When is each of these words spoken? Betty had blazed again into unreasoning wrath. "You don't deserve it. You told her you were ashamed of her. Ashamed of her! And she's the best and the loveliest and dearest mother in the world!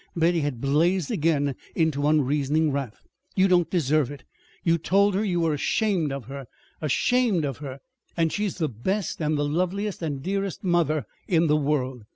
Betty 0.15 0.39
had 0.39 0.59
blazed 0.59 1.11
again 1.11 1.53
into 1.75 2.07
unreasoning 2.07 2.71
wrath. 2.71 3.03
"You 3.35 3.47
don't 3.47 3.69
deserve 3.69 4.09
it. 4.09 4.23
You 4.63 4.79
told 4.79 5.13
her 5.13 5.23
you 5.23 5.41
were 5.41 5.53
ashamed 5.53 6.11
of 6.11 6.25
her. 6.25 6.47
Ashamed 6.81 7.45
of 7.45 7.57
her! 7.57 7.77
And 8.17 8.33
she's 8.33 8.57
the 8.57 8.67
best 8.67 9.21
and 9.21 9.37
the 9.37 9.45
loveliest 9.45 10.01
and 10.01 10.23
dearest 10.23 10.63
mother 10.63 11.05
in 11.27 11.45
the 11.45 11.55
world! 11.55 12.05